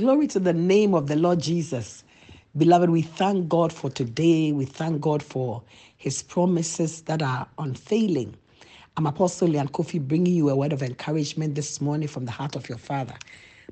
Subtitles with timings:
[0.00, 2.04] Glory to the name of the Lord Jesus.
[2.56, 4.50] Beloved, we thank God for today.
[4.50, 5.62] We thank God for
[5.98, 8.34] his promises that are unfailing.
[8.96, 12.56] I'm Apostle Lyanne Koffi bringing you a word of encouragement this morning from the heart
[12.56, 13.12] of your Father.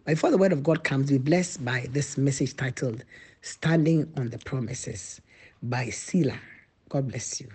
[0.05, 3.05] Before the word of God comes, be blessed by this message titled
[3.41, 5.23] Standing on the Promises
[5.63, 6.39] by Sila.
[6.91, 7.49] God bless you.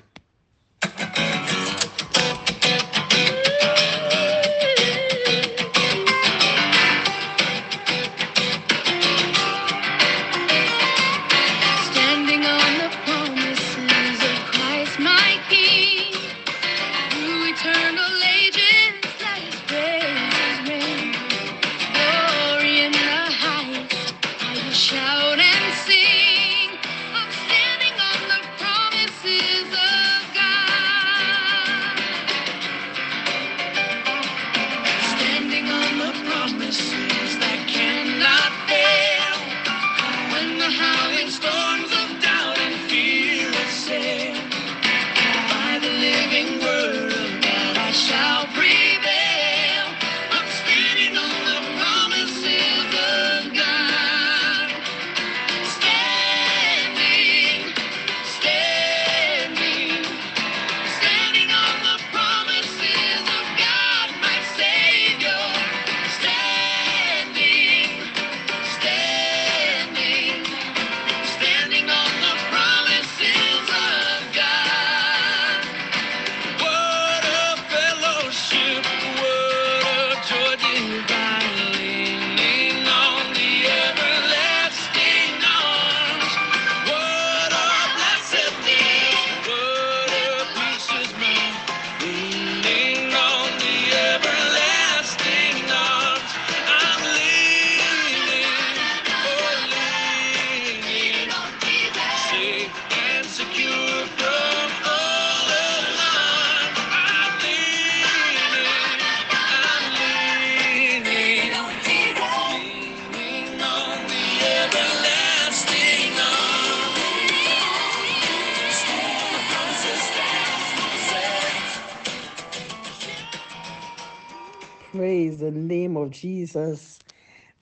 [124.93, 126.99] Praise the name of Jesus.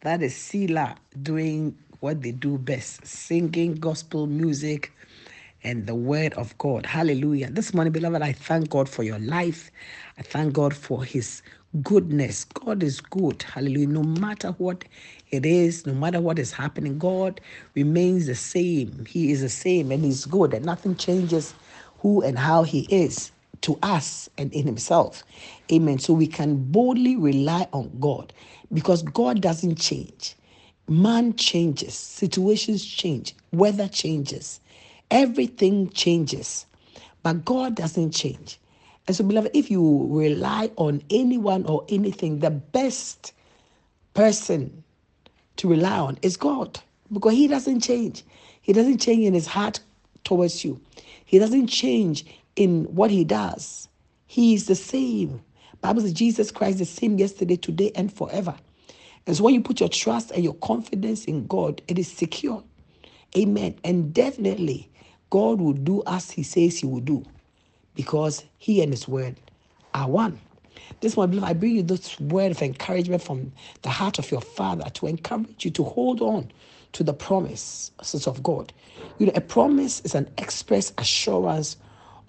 [0.01, 4.93] That is Sila doing what they do best singing gospel music
[5.63, 6.87] and the word of God.
[6.87, 7.51] Hallelujah.
[7.51, 9.71] This morning, beloved, I thank God for your life.
[10.19, 11.43] I thank God for his
[11.83, 12.45] goodness.
[12.45, 13.43] God is good.
[13.43, 13.89] Hallelujah.
[13.89, 14.85] No matter what
[15.31, 17.41] it is, no matter what is happening, God
[17.75, 19.05] remains the same.
[19.07, 21.55] He is the same and he's good and nothing changes
[21.99, 23.31] who and how he is
[23.61, 25.23] to us and in himself.
[25.71, 25.99] Amen.
[25.99, 28.33] So we can boldly rely on God
[28.73, 30.35] because God doesn't change.
[30.87, 34.59] Man changes, situations change, weather changes,
[35.09, 36.65] everything changes.
[37.23, 38.59] But God doesn't change.
[39.07, 43.33] And so, beloved, if you rely on anyone or anything, the best
[44.13, 44.83] person
[45.57, 46.79] to rely on is God
[47.11, 48.23] because He doesn't change.
[48.61, 49.79] He doesn't change in His heart
[50.23, 50.79] towards you,
[51.25, 53.87] He doesn't change in what He does.
[54.27, 55.41] He is the same.
[55.81, 58.55] Bible says Jesus Christ the same yesterday, today, and forever.
[59.27, 62.63] And so when you put your trust and your confidence in God, it is secure.
[63.37, 63.75] Amen.
[63.83, 64.89] And definitely,
[65.29, 67.25] God will do as He says He will do
[67.95, 69.37] because He and His word
[69.93, 70.39] are one.
[71.01, 73.51] This morning, I bring you this word of encouragement from
[73.83, 76.51] the heart of your Father to encourage you to hold on
[76.93, 78.73] to the promises of God.
[79.17, 81.77] You know, a promise is an express assurance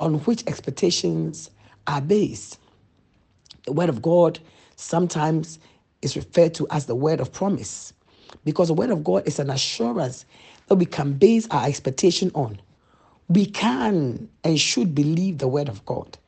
[0.03, 1.51] on which expectations
[1.87, 2.59] are based.
[3.65, 4.41] The word of God
[4.77, 5.61] sometimes
[6.03, 7.93] is referred to as the word of promise
[8.45, 10.27] because the word of God is an assurance
[10.67, 12.61] that we can base our expectation on.
[13.29, 16.19] We can and should believe the word of God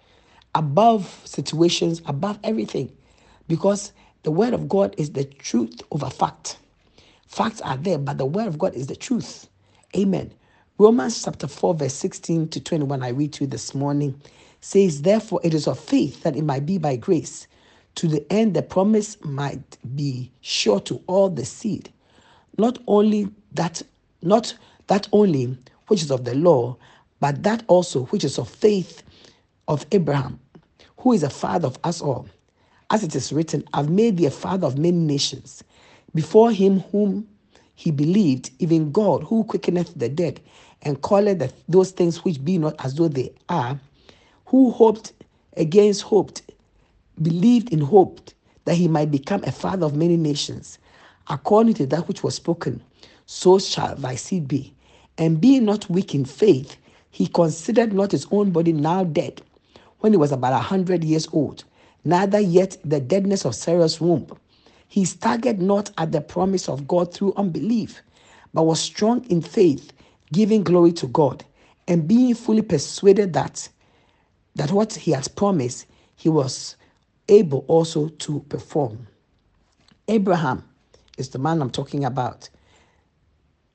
[0.55, 2.97] above situations, above everything,
[3.49, 3.93] because
[4.23, 6.59] the word of God is the truth over fact.
[7.27, 9.49] Facts are there, but the word of God is the truth.
[9.97, 10.33] Amen.
[10.77, 14.21] Romans chapter 4, verse 16 to 21, I read to you this morning,
[14.61, 17.47] says, Therefore it is of faith that it might be by grace,
[17.95, 21.93] to the end the promise might be sure to all the seed.
[22.59, 23.83] Not only that,
[24.21, 24.57] not
[24.89, 25.57] that only
[25.87, 26.77] which is of the law,
[27.21, 29.05] but that also which is of faith
[29.69, 30.41] of Abraham,
[30.97, 32.27] who is a father of us all.
[32.91, 35.63] As it is written, I've made thee a father of many nations,
[36.13, 37.29] before him whom
[37.75, 40.41] he believed, even God, who quickeneth the dead,
[40.85, 43.79] and calleth the, those things which be not as though they are,
[44.47, 45.13] who hoped
[45.57, 46.43] against hoped,
[47.21, 48.35] believed in hoped
[48.65, 50.79] that he might become a father of many nations,
[51.29, 52.83] according to that which was spoken,
[53.27, 54.75] so shall thy seed be.
[55.19, 56.77] And being not weak in faith,
[57.11, 59.43] he considered not his own body now dead,
[60.01, 61.65] when he was about a hundred years old,
[62.05, 64.27] neither yet the deadness of Sarah's womb.
[64.89, 68.03] He staggered not at the promise of God through unbelief,
[68.53, 69.93] but was strong in faith,
[70.35, 71.45] giving glory to God,
[71.89, 73.69] and being fully persuaded that
[74.57, 75.87] that what he has promised,
[76.17, 76.77] he was
[77.29, 79.07] able also to perform.
[80.09, 80.65] Abraham
[81.19, 82.49] is the man I'm talking about.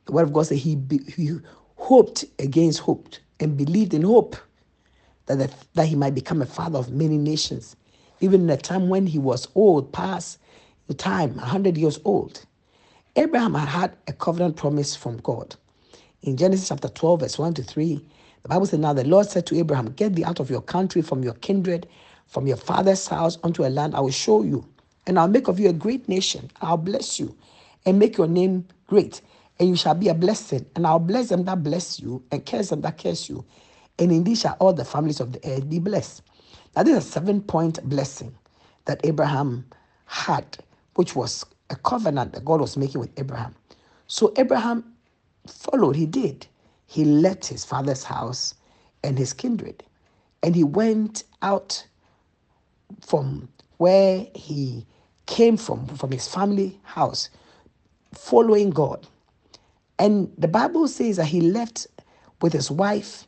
[0.06, 1.38] The word of God says he, be, he
[1.76, 3.10] hoped against hope
[3.40, 4.36] and believed in hope
[5.26, 7.76] that, the, that he might become a father of many nations,
[8.22, 10.40] even in a time when he was old, past
[10.88, 12.46] the time, 100 years old.
[13.16, 15.56] Abraham had had a covenant promise from God.
[16.22, 18.06] In Genesis chapter 12, verse 1 to 3,
[18.44, 21.02] the Bible says, Now the Lord said to Abraham, Get thee out of your country,
[21.02, 21.88] from your kindred,
[22.28, 24.66] from your father's house unto a land I will show you.
[25.08, 26.52] And I'll make of you a great nation.
[26.62, 27.36] I'll bless you
[27.86, 29.22] and make your name great.
[29.60, 30.66] And you shall be a blessing.
[30.76, 33.46] And I'll bless them that bless you and curse them that curse you.
[33.98, 36.22] And indeed shall all the families of the earth be blessed.
[36.76, 38.36] Now, this is a seven point blessing
[38.86, 39.66] that Abraham
[40.06, 40.58] had,
[40.96, 43.56] which was a covenant that God was making with Abraham.
[44.08, 44.84] So Abraham
[45.50, 46.48] followed, he did.
[46.88, 48.56] He left his father's house
[49.04, 49.84] and his kindred,
[50.44, 51.86] and he went out
[53.02, 54.86] from where he
[55.26, 57.30] came from, from his family house,
[58.14, 59.08] following God.
[60.00, 61.88] And the Bible says that he left
[62.42, 63.28] with his wife,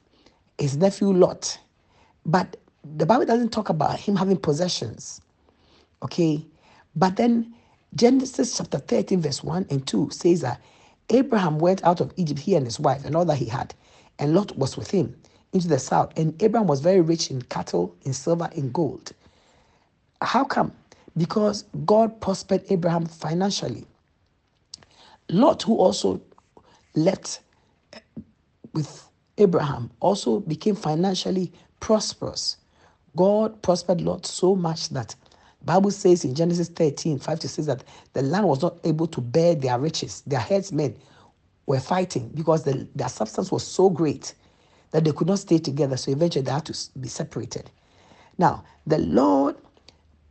[0.58, 1.60] his nephew Lot.
[2.26, 2.58] But
[2.98, 5.22] the Bible doesn't talk about him having possessions.
[6.04, 6.46] Okay?
[6.96, 7.54] But then
[7.96, 10.62] Genesis chapter 13, verse 1 and 2 says that
[11.12, 13.74] Abraham went out of Egypt, he and his wife, and all that he had,
[14.20, 15.16] and Lot was with him
[15.54, 16.14] into the south.
[16.18, 19.14] And Abraham was very rich in cattle, in silver, in gold.
[20.22, 20.72] How come?
[21.18, 23.86] Because God prospered Abraham financially.
[25.30, 26.22] Lot, who also
[26.96, 27.42] left
[27.94, 28.00] eh,
[28.74, 32.58] with Abraham, also became financially prosperous.
[33.16, 35.16] God prospered Lot so much that
[35.64, 39.22] Bible says in Genesis 13, 5 to 6 that the land was not able to
[39.22, 40.24] bear their riches.
[40.28, 40.98] Their headsmen
[41.68, 44.34] were fighting because the, their substance was so great
[44.92, 45.98] that they could not stay together.
[45.98, 47.70] So eventually they had to be separated.
[48.38, 49.58] Now, the Lord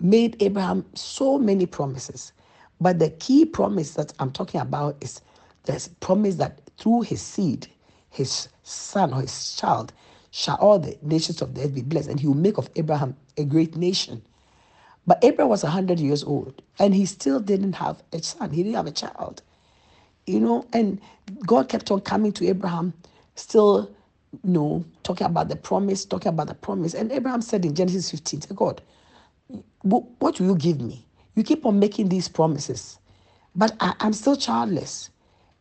[0.00, 2.32] made Abraham so many promises.
[2.80, 5.20] But the key promise that I'm talking about is
[5.64, 7.68] the promise that through his seed,
[8.10, 9.92] his son or his child,
[10.30, 13.16] shall all the nations of the earth be blessed, and he will make of Abraham
[13.36, 14.22] a great nation.
[15.10, 18.52] But Abraham was 100 years old, and he still didn't have a son.
[18.52, 19.42] He didn't have a child.
[20.24, 21.00] You know, and
[21.44, 22.94] God kept on coming to Abraham,
[23.34, 23.90] still,
[24.44, 26.94] you know, talking about the promise, talking about the promise.
[26.94, 28.82] And Abraham said in Genesis 15, to God,
[29.82, 31.04] what will you give me?
[31.34, 33.00] You keep on making these promises,
[33.56, 35.10] but I, am still childless.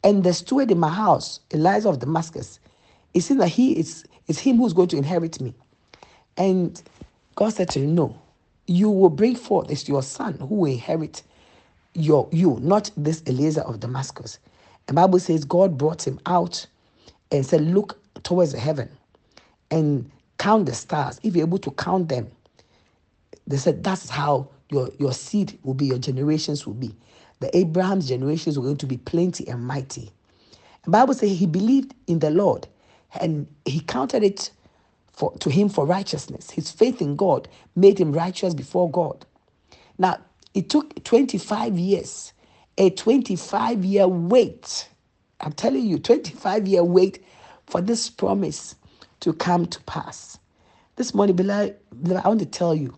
[0.03, 2.59] And the steward in my house, Eliezer of Damascus,
[3.15, 5.55] it seems that he is, is him who's going to inherit me.
[6.37, 6.79] And
[7.33, 8.15] God said to him, No,
[8.69, 11.23] you will bring forth, it's your son who will inherit
[11.95, 14.39] your you, not this Eliezer of Damascus.
[14.87, 16.65] And Bible says God brought him out
[17.31, 18.89] and said, Look towards the heaven
[19.71, 21.19] and count the stars.
[21.23, 22.29] If you're able to count them,
[23.47, 26.95] they said that's how your, your seed will be, your generations will be.
[27.39, 30.11] The Abraham's generations were going to be plenty and mighty.
[30.83, 32.67] The Bible says he believed in the Lord
[33.21, 34.51] and he counted it
[35.19, 36.51] for, to him for righteousness.
[36.51, 39.25] His faith in God made him righteous before God.
[39.99, 40.19] Now,
[40.55, 42.33] it took 25 years,
[42.77, 44.89] a 25 year wait.
[45.41, 47.25] I'm telling you, 25 year wait
[47.67, 48.75] for this promise
[49.21, 50.39] to come to pass.
[50.97, 51.75] This morning, beloved,
[52.09, 52.97] I want to tell you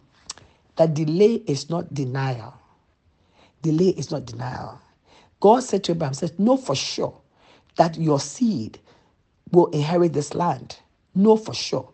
[0.77, 2.55] that delay is not denial.
[3.63, 4.79] Delay is not denial.
[5.41, 7.19] God said to Abraham, says, Know for sure
[7.77, 8.79] that your seed
[9.51, 10.77] will inherit this land.
[11.15, 11.89] Know for sure.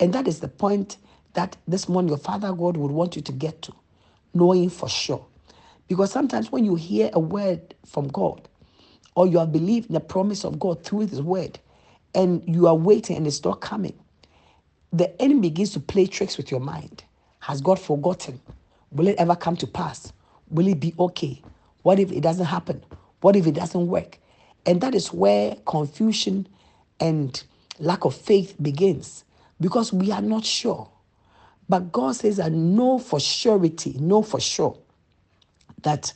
[0.00, 0.98] And that is the point
[1.34, 3.72] that this morning your Father God would want you to get to,
[4.34, 5.24] knowing for sure.
[5.88, 8.48] Because sometimes when you hear a word from God,
[9.14, 11.58] or you have believed in the promise of God through His word,
[12.14, 13.98] and you are waiting and it's not coming,
[14.92, 17.04] the enemy begins to play tricks with your mind.
[17.40, 18.40] Has God forgotten?
[18.90, 20.12] Will it ever come to pass?
[20.50, 21.42] Will it be okay?
[21.82, 22.84] What if it doesn't happen?
[23.20, 24.18] What if it doesn't work?
[24.66, 26.48] And that is where confusion
[27.00, 27.42] and
[27.78, 29.24] lack of faith begins
[29.60, 30.90] because we are not sure.
[31.68, 34.78] But God says, I know for surety, know for sure
[35.82, 36.12] that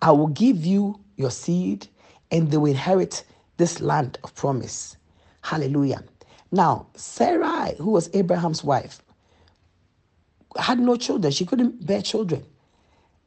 [0.00, 1.86] I will give you your seed
[2.30, 3.24] and they will inherit
[3.56, 4.96] this land of promise.
[5.42, 6.02] Hallelujah.
[6.50, 9.00] Now, Sarai, who was Abraham's wife,
[10.58, 11.32] had no children.
[11.32, 12.44] She couldn't bear children.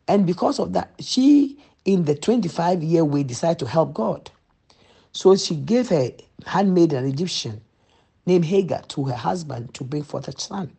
[0.07, 4.29] And because of that, she in the 25 year we decided to help God.
[5.12, 6.12] So she gave her
[6.45, 7.62] handmaid, an Egyptian
[8.25, 10.72] named Hagar, to her husband to bring forth a son.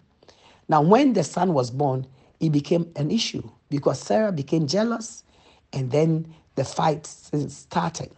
[0.69, 2.07] Now, when the son was born,
[2.41, 5.25] it became an issue because Sarah became jealous
[5.73, 8.11] and then the fight started.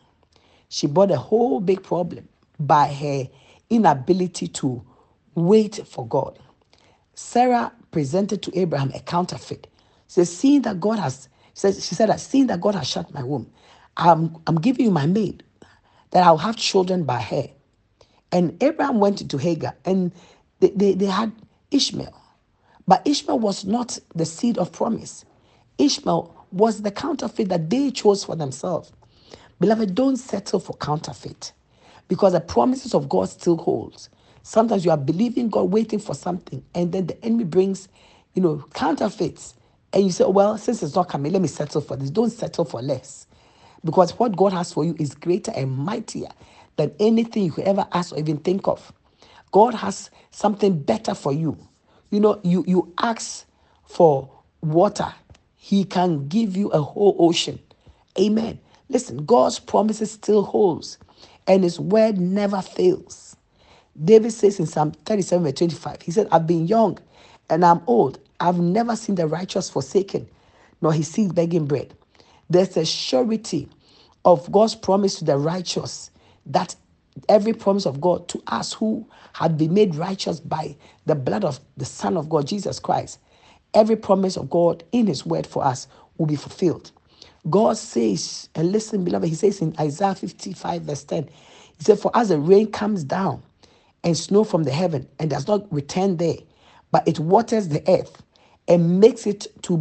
[0.68, 2.28] She brought a whole big problem
[2.60, 3.28] by her
[3.70, 4.82] inability to
[5.36, 6.38] wait for God.
[7.14, 9.68] Sarah presented to Abraham a counterfeit.
[10.08, 13.22] She said, seeing that God has, she said, that seeing that God has shut my
[13.24, 13.50] womb,
[13.96, 15.44] I'm, I'm giving you my maid,
[16.12, 17.48] that I'll have children by her.
[18.32, 20.12] And Abraham went into Hagar and
[20.60, 21.32] they, they, they had
[21.70, 22.14] Ishmael.
[22.86, 25.24] But Ishmael was not the seed of promise.
[25.78, 28.92] Ishmael was the counterfeit that they chose for themselves.
[29.60, 31.52] Beloved, don't settle for counterfeit
[32.08, 34.10] because the promises of God still holds.
[34.42, 37.88] Sometimes you are believing God, waiting for something, and then the enemy brings,
[38.34, 39.54] you know, counterfeits.
[39.92, 42.10] And you say, oh, well, since it's not coming, let me settle for this.
[42.10, 43.26] Don't settle for less.
[43.84, 46.28] Because what God has for you is greater and mightier
[46.78, 48.92] than anything you could ever ask or even think of.
[49.52, 51.58] God has something better for you.
[52.10, 53.46] You know, you, you ask
[53.86, 54.30] for
[54.62, 55.14] water,
[55.56, 57.60] He can give you a whole ocean.
[58.20, 58.60] Amen.
[58.90, 60.98] Listen, God's promises still holds,
[61.48, 63.36] and His word never fails.
[64.04, 66.98] David says in Psalm 37, verse 25, he said, I've been young
[67.50, 68.20] and I'm old.
[68.40, 70.28] I've never seen the righteous forsaken,
[70.82, 71.94] nor his seed begging bread.
[72.50, 73.68] There's a surety
[74.24, 76.10] of God's promise to the righteous
[76.48, 76.76] that
[77.28, 80.76] every promise of God to us who have been made righteous by
[81.06, 83.20] the blood of the Son of God, Jesus Christ,
[83.74, 85.88] every promise of God in his word for us
[86.18, 86.92] will be fulfilled.
[87.50, 91.24] God says, and listen, beloved, he says in Isaiah 55, verse 10,
[91.78, 93.42] he said, For as the rain comes down
[94.04, 96.36] and snow from the heaven and does not return there,
[96.92, 98.22] but it waters the earth
[98.68, 99.78] and makes it to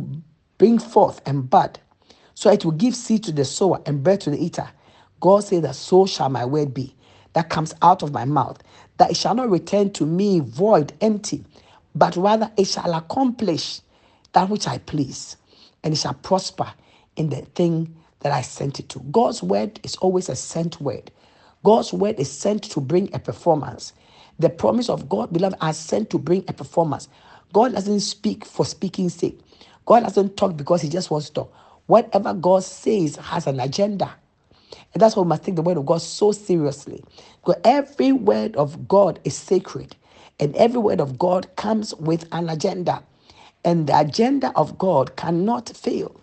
[0.57, 1.79] bring forth and bud,
[2.35, 4.69] so it will give seed to the sower and bread to the eater.
[5.21, 6.95] God said that so shall my word be
[7.33, 8.61] that comes out of my mouth,
[8.97, 11.45] that it shall not return to me void, empty,
[11.95, 13.81] but rather it shall accomplish
[14.33, 15.37] that which I please,
[15.83, 16.71] and it shall prosper
[17.17, 18.99] in the thing that I sent it to.
[19.11, 21.11] God's word is always a sent word.
[21.63, 23.93] God's word is sent to bring a performance.
[24.39, 27.09] The promise of God, beloved, are sent to bring a performance.
[27.53, 29.39] God doesn't speak for speaking's sake.
[29.85, 31.53] God doesn't talk because he just wants to talk.
[31.87, 34.15] Whatever God says has an agenda.
[34.93, 37.03] And that's why we must take the word of God so seriously.
[37.45, 39.95] Because every word of God is sacred.
[40.39, 43.03] And every word of God comes with an agenda.
[43.65, 46.19] And the agenda of God cannot fail.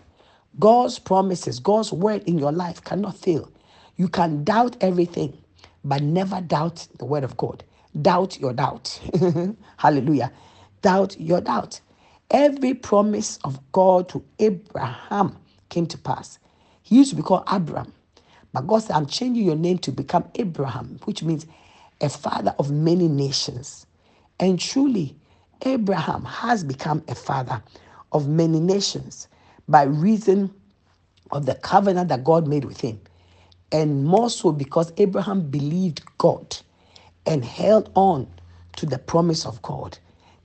[0.59, 3.51] God's promises, God's word in your life cannot fail.
[3.97, 5.37] You can doubt everything,
[5.85, 7.65] but never doubt the word of God.
[8.01, 9.01] Doubt your doubt.
[9.79, 10.33] Hallelujah.
[10.83, 11.81] Doubt your doubt.
[12.31, 15.37] Every promise of God to Abraham
[15.69, 16.39] came to pass.
[16.83, 17.93] He used to be called Abram,
[18.55, 21.47] but God said, I'm changing your name to become Abraham, which means
[22.03, 23.87] a father of many nations.
[24.41, 25.17] And truly,
[25.67, 27.63] Abraham has become a father
[28.13, 29.29] of many nations
[29.69, 30.55] by reason
[31.33, 33.01] of the covenant that God made with him.
[33.73, 36.57] And more so because Abraham believed God
[37.27, 38.29] and held on
[38.79, 39.99] to the promise of God.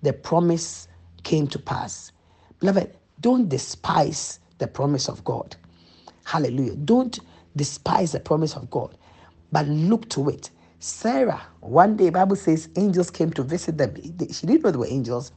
[0.04, 0.88] The promise
[1.24, 2.14] came to pass.
[2.60, 5.58] Beloved, don't despise the promise of God.
[6.26, 6.76] Hallelujah.
[6.76, 7.20] Don't
[7.56, 8.98] despise the promise of God,
[9.52, 10.52] but look to it.
[10.80, 13.96] Sarah, one day, Bible says angels came to visit them.
[14.32, 15.32] She didn't know they were angels.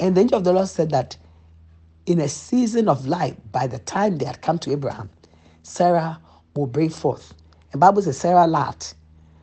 [0.00, 1.16] And the angel of the Lord said that
[2.06, 5.10] in a season of life, by the time they had come to Abraham,
[5.62, 6.20] Sarah
[6.54, 7.34] will bring forth.
[7.72, 8.94] And Bible says Sarah laughed.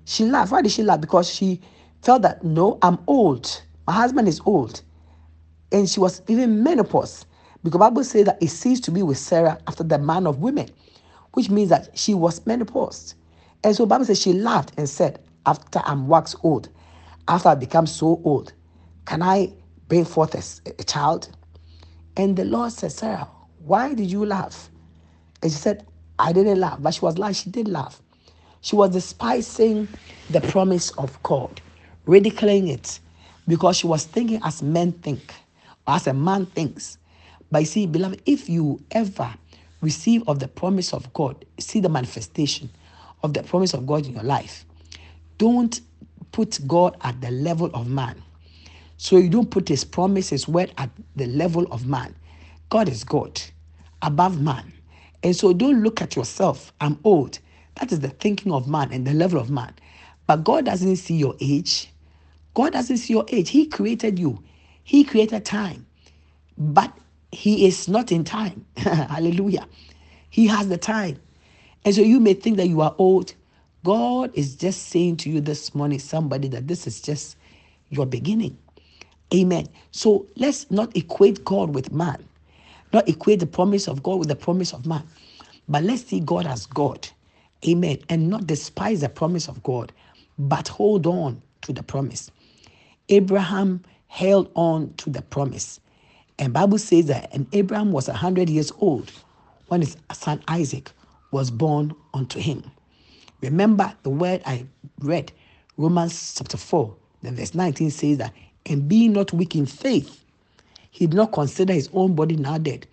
[0.05, 0.51] She laughed.
[0.51, 1.01] Why did she laugh?
[1.01, 1.61] Because she
[2.03, 3.63] felt that no, I'm old.
[3.87, 4.81] My husband is old.
[5.71, 7.25] And she was even menopause.
[7.63, 10.69] Because Bible says that it ceased to be with Sarah after the man of women,
[11.33, 13.15] which means that she was menopaused.
[13.63, 16.69] And so Bible says she laughed and said, After I'm waxed old,
[17.27, 18.53] after I become so old,
[19.05, 19.53] can I
[19.87, 21.29] bring forth a, a child?
[22.17, 23.27] And the Lord said, Sarah,
[23.59, 24.69] why did you laugh?
[25.41, 25.85] And she said,
[26.19, 26.79] I didn't laugh.
[26.81, 28.01] But she was like, she did laugh.
[28.61, 29.87] She was despising
[30.29, 31.61] the promise of God,
[32.05, 32.99] ridiculing it,
[33.47, 35.33] because she was thinking as men think,
[35.87, 36.97] as a man thinks.
[37.49, 39.33] But you see, beloved, if you ever
[39.81, 42.69] receive of the promise of God, see the manifestation
[43.23, 44.65] of the promise of God in your life,
[45.37, 45.81] don't
[46.31, 48.21] put God at the level of man.
[48.97, 52.15] So you don't put his promise, his word at the level of man.
[52.69, 53.41] God is God,
[54.01, 54.71] above man.
[55.23, 56.71] And so don't look at yourself.
[56.79, 57.39] I'm old.
[57.79, 59.73] That is the thinking of man and the level of man.
[60.27, 61.91] But God doesn't see your age.
[62.53, 63.49] God doesn't see your age.
[63.49, 64.43] He created you,
[64.83, 65.85] He created time.
[66.57, 66.95] But
[67.31, 68.65] He is not in time.
[68.77, 69.67] Hallelujah.
[70.29, 71.19] He has the time.
[71.85, 73.35] And so you may think that you are old.
[73.85, 77.37] God is just saying to you this morning, somebody, that this is just
[77.89, 78.57] your beginning.
[79.33, 79.67] Amen.
[79.91, 82.23] So let's not equate God with man,
[82.93, 85.03] not equate the promise of God with the promise of man,
[85.69, 87.07] but let's see God as God.
[87.67, 87.99] Amen.
[88.09, 89.93] And not despise the promise of God,
[90.39, 92.31] but hold on to the promise.
[93.09, 95.79] Abraham held on to the promise.
[96.39, 99.11] And Bible says that and Abraham was 100 years old
[99.67, 100.91] when his son Isaac
[101.31, 102.63] was born unto him.
[103.41, 104.65] Remember the word I
[104.99, 105.31] read,
[105.77, 108.33] Romans chapter 4, the verse 19 says that,
[108.65, 110.23] and being not weak in faith,
[110.91, 112.85] he did not consider his own body now dead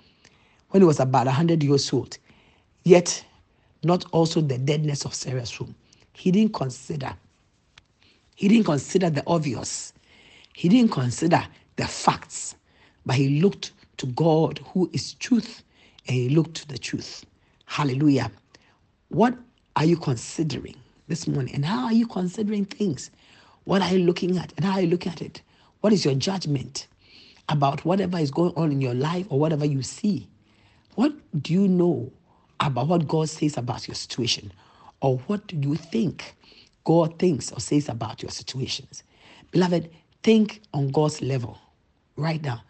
[0.71, 2.16] when he was about 100 years old,
[2.85, 3.25] yet
[3.83, 5.75] not also the deadness of Sarah's womb.
[6.12, 7.14] He didn't consider.
[8.35, 9.92] He didn't consider the obvious.
[10.54, 11.45] He didn't consider
[11.76, 12.54] the facts,
[13.07, 15.62] but he looked to God who is truth
[16.07, 17.25] and he looked to the truth.
[17.67, 18.31] Hallelujah.
[19.09, 19.37] What
[19.76, 20.76] are you considering
[21.09, 21.55] this morning?
[21.55, 23.11] And how are you considering things?
[23.64, 24.52] What are you looking at?
[24.57, 25.43] And how are you looking at it?
[25.81, 26.87] What is your judgment
[27.49, 30.28] about whatever is going on in your life or whatever you see?
[30.95, 31.12] What
[31.43, 32.11] do you know
[32.61, 34.52] about what God says about your situation?
[35.00, 36.35] Or what do you think
[36.85, 39.02] God thinks or says about your situations?
[39.50, 39.90] Beloved,
[40.23, 41.59] think on God's level
[42.17, 42.62] right now.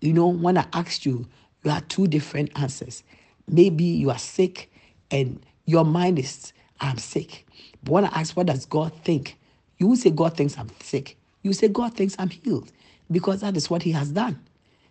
[0.00, 1.26] You know, when I asked you,
[1.62, 3.02] you had two different answers.
[3.46, 4.70] Maybe you are sick
[5.10, 7.46] and your mind is, I'm sick.
[7.82, 9.38] But when I ask, what does God think?
[9.78, 11.16] You will say, God thinks I'm sick.
[11.42, 12.72] You say, God thinks I'm healed
[13.10, 14.38] because that is what He has done.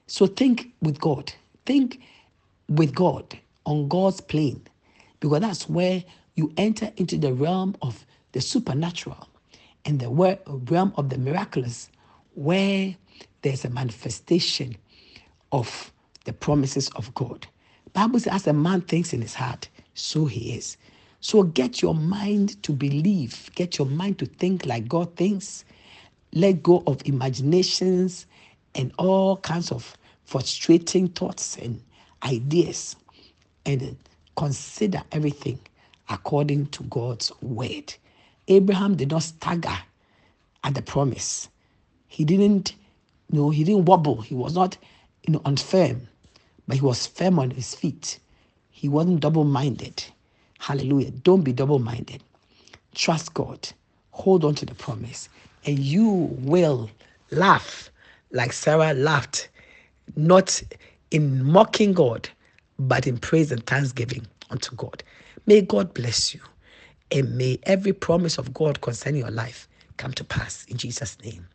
[0.07, 1.31] So think with God.
[1.65, 2.01] Think
[2.67, 4.61] with God on God's plane
[5.19, 6.03] because that's where
[6.35, 9.27] you enter into the realm of the supernatural
[9.85, 11.89] and the realm of the miraculous
[12.35, 12.95] where
[13.41, 14.75] there's a manifestation
[15.51, 15.91] of
[16.25, 17.47] the promises of God.
[17.93, 20.77] Bible says, as a man thinks in his heart, so he is.
[21.21, 25.65] So get your mind to believe, get your mind to think like God thinks.
[26.33, 28.27] Let go of imaginations
[28.75, 31.81] and all kinds of frustrating thoughts and
[32.23, 32.95] ideas
[33.65, 33.97] and
[34.37, 35.59] consider everything
[36.09, 37.93] according to God's word.
[38.47, 39.77] Abraham did not stagger
[40.63, 41.49] at the promise.
[42.07, 42.75] He didn't,
[43.31, 44.21] you know, he didn't wobble.
[44.21, 44.77] He was not,
[45.29, 46.07] you know, unfirm,
[46.67, 48.17] but he was firm on his feet.
[48.71, 50.03] He wasn't double-minded.
[50.57, 51.11] Hallelujah.
[51.11, 52.23] Don't be double-minded.
[52.95, 53.69] Trust God.
[54.09, 55.29] Hold on to the promise.
[55.65, 56.89] And you will
[57.29, 57.91] laugh
[58.31, 59.49] like Sarah laughed,
[60.15, 60.63] not
[61.11, 62.27] in mocking God,
[62.79, 65.03] but in praise and thanksgiving unto God.
[65.45, 66.41] May God bless you.
[67.11, 71.45] And may every promise of God concerning your life come to pass in Jesus' name.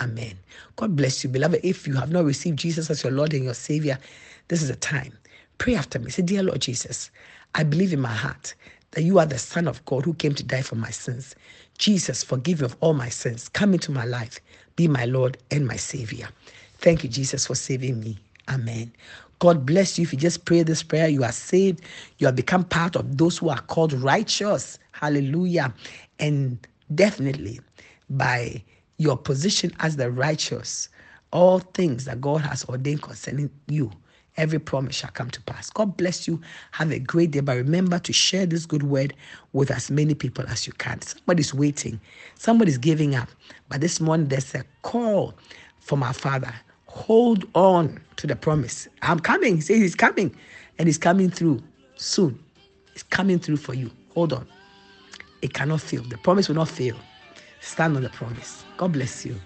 [0.00, 0.38] Amen.
[0.76, 1.60] God bless you, beloved.
[1.64, 3.98] If you have not received Jesus as your Lord and your Savior,
[4.48, 5.12] this is a time.
[5.58, 6.10] Pray after me.
[6.10, 7.10] Say, Dear Lord Jesus,
[7.54, 8.54] I believe in my heart
[8.92, 11.36] that you are the Son of God who came to die for my sins.
[11.78, 13.48] Jesus, forgive me of all my sins.
[13.48, 14.40] Come into my life.
[14.76, 16.28] Be my Lord and my Savior.
[16.78, 18.18] Thank you, Jesus, for saving me.
[18.48, 18.92] Amen.
[19.38, 20.02] God bless you.
[20.04, 21.82] If you just pray this prayer, you are saved.
[22.18, 24.78] You have become part of those who are called righteous.
[24.92, 25.74] Hallelujah.
[26.18, 26.58] And
[26.94, 27.60] definitely
[28.10, 28.62] by
[28.98, 30.88] your position as the righteous,
[31.32, 33.90] all things that God has ordained concerning you,
[34.36, 35.70] every promise shall come to pass.
[35.70, 36.40] God bless you.
[36.72, 37.40] Have a great day.
[37.40, 39.14] But remember to share this good word
[39.52, 41.00] with as many people as you can.
[41.02, 42.00] Somebody's waiting,
[42.36, 43.28] somebody's giving up.
[43.68, 45.34] But this morning, there's a call
[45.80, 46.54] from our Father.
[46.86, 48.86] Hold on to the promise.
[49.02, 49.56] I'm coming.
[49.56, 50.34] He says he's coming.
[50.78, 51.62] And he's coming through
[51.96, 52.38] soon.
[52.92, 53.90] He's coming through for you.
[54.14, 54.46] Hold on.
[55.42, 56.02] It cannot fail.
[56.02, 56.96] The promise will not fail.
[57.64, 58.64] Stand on the promise.
[58.76, 59.40] God bless you.